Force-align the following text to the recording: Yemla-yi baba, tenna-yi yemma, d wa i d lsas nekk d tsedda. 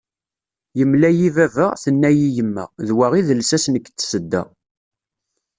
Yemla-yi 0.77 1.29
baba, 1.35 1.67
tenna-yi 1.83 2.27
yemma, 2.37 2.65
d 2.87 2.89
wa 2.97 3.07
i 3.19 3.21
d 3.27 3.29
lsas 3.39 3.65
nekk 3.73 3.87
d 3.89 3.95
tsedda. 3.99 4.43